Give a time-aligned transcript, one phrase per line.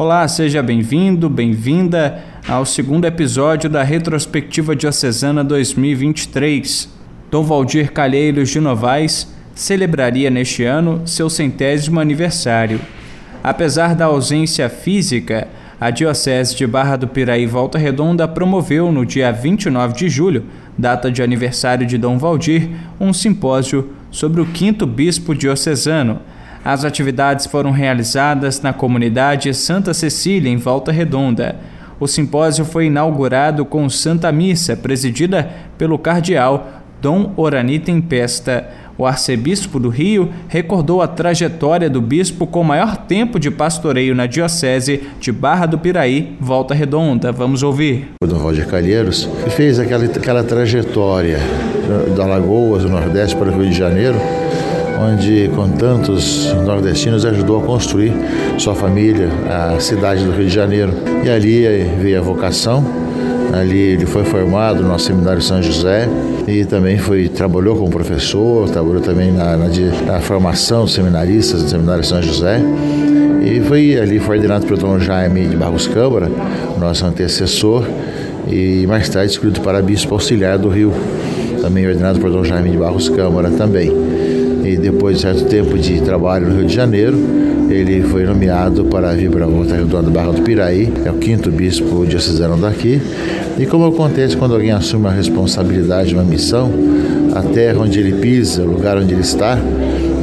[0.00, 6.88] Olá, seja bem-vindo, bem-vinda ao segundo episódio da Retrospectiva Diocesana 2023.
[7.28, 9.26] Dom Valdir Calheiros de Novaes
[9.56, 12.80] celebraria neste ano seu centésimo aniversário.
[13.42, 15.48] Apesar da ausência física,
[15.80, 20.44] a Diocese de Barra do Piraí Volta Redonda promoveu no dia 29 de julho,
[20.78, 22.70] data de aniversário de Dom Valdir,
[23.00, 26.20] um simpósio sobre o quinto bispo diocesano
[26.64, 31.56] as atividades foram realizadas na comunidade Santa Cecília, em Volta Redonda.
[32.00, 38.68] O simpósio foi inaugurado com Santa Missa, presidida pelo cardeal Dom Orani Tempesta.
[38.96, 44.26] O arcebispo do Rio recordou a trajetória do bispo com maior tempo de pastoreio na
[44.26, 47.30] diocese de Barra do Piraí, Volta Redonda.
[47.30, 48.08] Vamos ouvir.
[48.20, 51.38] O Dom Valdir Calheiros fez aquela, aquela trajetória
[52.16, 54.16] da Lagoas, do Nordeste para o Rio de Janeiro,
[55.00, 58.12] onde com tantos nordestinos ajudou a construir
[58.58, 60.92] sua família, a cidade do Rio de Janeiro.
[61.24, 61.62] E ali
[62.00, 62.84] veio a vocação,
[63.52, 66.08] ali ele foi formado no Seminário São José
[66.46, 69.68] e também foi trabalhou como professor, trabalhou também na, na,
[70.06, 72.60] na formação dos seminaristas do Seminário São José.
[73.42, 76.28] E foi ali foi ordenado pelo Dom Jaime de Barros Câmara,
[76.78, 77.84] nosso antecessor,
[78.46, 80.92] e mais tarde escolhido para bispo auxiliar do Rio,
[81.62, 84.17] também ordenado por Dom Jaime de Barros Câmara também
[84.68, 87.16] e depois de certo tempo de trabalho no Rio de Janeiro,
[87.70, 91.50] ele foi nomeado para vir para a Volta Redonda Barra do Piraí, é o quinto
[91.50, 93.00] bispo diocesano daqui.
[93.58, 96.70] E como acontece quando alguém assume uma responsabilidade, uma missão,
[97.34, 99.58] a terra onde ele pisa, o lugar onde ele está,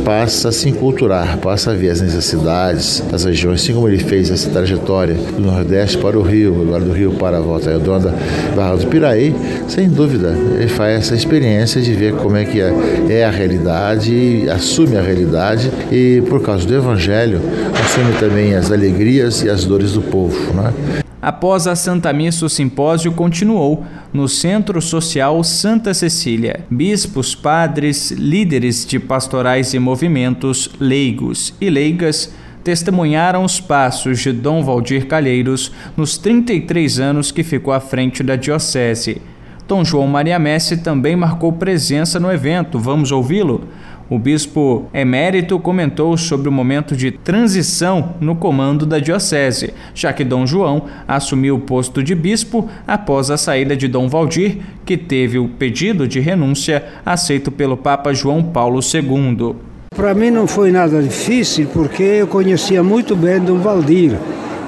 [0.06, 4.30] passa a se enculturar, passa a ver as necessidades das regiões, assim como ele fez
[4.30, 8.14] essa trajetória do Nordeste para o Rio, agora do Rio para a Volta Redonda,
[8.56, 9.36] Barra do Piraí,
[9.68, 12.72] sem dúvida, ele faz essa experiência de ver como é que é,
[13.10, 17.42] é a realidade, assume a realidade e, por causa do Evangelho,
[17.84, 20.54] assume também as alegrias e as dores do povo.
[20.54, 21.05] Né?
[21.26, 26.64] Após a Santa Missa, o simpósio continuou no Centro Social Santa Cecília.
[26.70, 32.32] Bispos, padres, líderes de pastorais e movimentos, leigos e leigas
[32.64, 38.36] testemunharam os passos de Dom Valdir Calheiros nos 33 anos que ficou à frente da
[38.36, 39.20] diocese.
[39.68, 42.78] Dom João Maria Messi também marcou presença no evento.
[42.78, 43.68] Vamos ouvi-lo?
[44.08, 50.24] O bispo emérito comentou sobre o momento de transição no comando da diocese, já que
[50.24, 55.40] Dom João assumiu o posto de bispo após a saída de Dom Valdir, que teve
[55.40, 59.56] o pedido de renúncia aceito pelo Papa João Paulo II.
[59.96, 64.16] Para mim não foi nada difícil, porque eu conhecia muito bem Dom Valdir,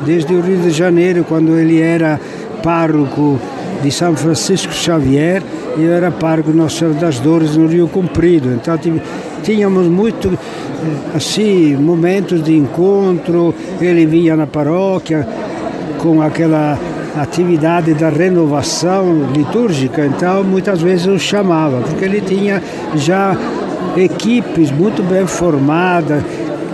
[0.03, 2.19] desde o Rio de Janeiro, quando ele era
[2.63, 3.39] pároco
[3.83, 5.43] de São Francisco Xavier,
[5.77, 8.51] eu era pároco Nossa Senhora das Dores no Rio Comprido.
[8.51, 8.73] Então
[9.43, 10.37] tínhamos muito
[11.15, 13.53] assim momentos de encontro.
[13.81, 15.27] Ele vinha na paróquia
[15.99, 16.77] com aquela
[17.15, 22.61] atividade da renovação litúrgica, então muitas vezes eu chamava, porque ele tinha
[22.95, 23.35] já
[23.95, 26.23] equipes muito bem formadas,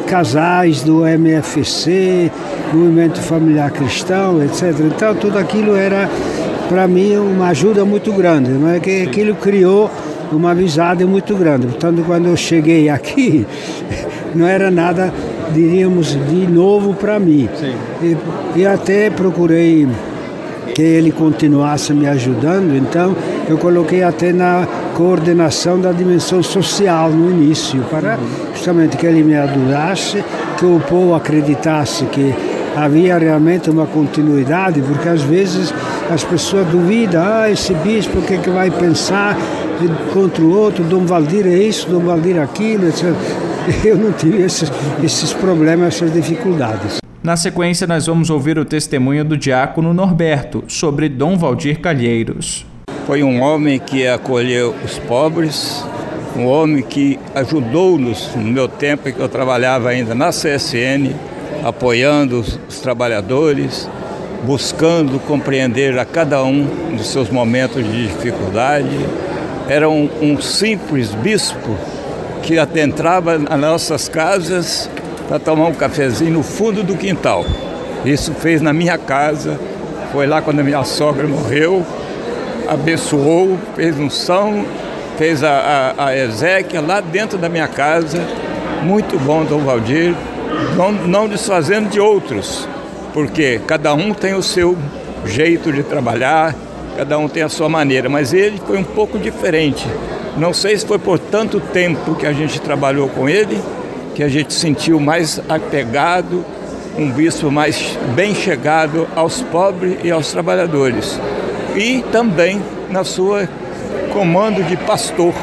[0.06, 2.30] casais do MFC,
[2.74, 4.76] Movimento Familiar Cristão, etc.
[4.82, 6.10] Então tudo aquilo era
[6.68, 9.90] para mim uma ajuda muito grande, não é que aquilo criou
[10.36, 11.68] uma amizade muito grande.
[11.68, 13.46] Portanto, quando eu cheguei aqui,
[14.36, 15.14] não era nada,
[15.54, 17.50] diríamos, de novo para mim.
[18.02, 18.18] E,
[18.56, 19.88] e até procurei
[20.74, 23.16] que ele continuasse me ajudando, então
[23.48, 28.18] eu coloquei até na coordenação da dimensão social no início, para
[28.54, 30.24] justamente que ele me ajudasse,
[30.58, 32.34] que o povo acreditasse que
[32.76, 35.74] havia realmente uma continuidade, porque às vezes
[36.12, 39.38] as pessoas duvidam, ah, esse bispo o que, é que vai pensar
[40.14, 43.14] contra o outro, Dom Valdir é isso, Dom Valdir é aquilo, etc.
[43.84, 44.72] Eu não tive esses,
[45.04, 46.98] esses problemas, essas dificuldades.
[47.24, 52.66] Na sequência, nós vamos ouvir o testemunho do diácono Norberto sobre Dom Valdir Calheiros.
[53.08, 55.86] Foi um homem que acolheu os pobres,
[56.36, 61.16] um homem que ajudou-nos no meu tempo em que eu trabalhava ainda na CSN,
[61.64, 63.90] apoiando os, os trabalhadores,
[64.44, 66.66] buscando compreender a cada um
[66.98, 69.00] dos seus momentos de dificuldade.
[69.68, 71.78] Era um, um simples bispo
[72.42, 74.90] que adentrava nas nossas casas
[75.28, 77.46] para tomar um cafezinho no fundo do quintal.
[78.06, 79.58] Isso fez na minha casa,
[80.12, 81.86] foi lá quando a minha sogra morreu,
[82.68, 84.66] abençoou, fez um são,
[85.18, 88.22] fez a, a, a lá dentro da minha casa.
[88.84, 90.14] Muito bom, Dom Valdir,
[90.76, 92.68] não, não desfazendo de outros,
[93.14, 94.78] porque cada um tem o seu
[95.26, 96.54] jeito de trabalhar,
[96.96, 99.88] cada um tem a sua maneira, mas ele foi um pouco diferente.
[100.38, 103.62] Não sei se foi por tanto tempo que a gente trabalhou com ele,
[104.16, 106.46] que a gente sentiu mais apegado
[106.98, 111.20] um bispo mais bem chegado aos pobres e aos trabalhadores.
[111.76, 113.50] E também na sua
[114.12, 115.34] comando de pastor,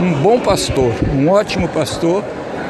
[0.00, 2.22] um bom pastor, um ótimo pastor,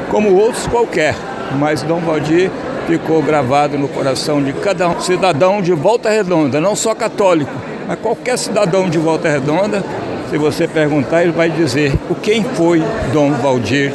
[0.09, 1.15] como outros qualquer.
[1.59, 2.49] Mas Dom Valdir
[2.87, 7.51] ficou gravado no coração de cada cidadão de Volta Redonda, não só católico,
[7.87, 9.83] mas qualquer cidadão de Volta Redonda,
[10.29, 13.93] se você perguntar, ele vai dizer o quem foi Dom Valdir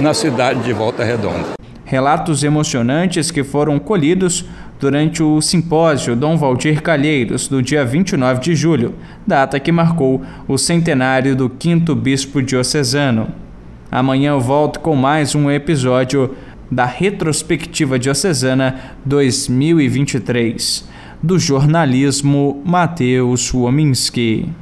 [0.00, 1.52] na cidade de Volta Redonda.
[1.84, 4.46] Relatos emocionantes que foram colhidos
[4.80, 8.94] durante o simpósio Dom Valdir Calheiros, do dia 29 de julho,
[9.26, 13.28] data que marcou o centenário do quinto bispo diocesano.
[13.92, 16.34] Amanhã eu volto com mais um episódio
[16.70, 20.88] da Retrospectiva Diocesana 2023,
[21.24, 24.54] do jornalismo Matheus Wominski.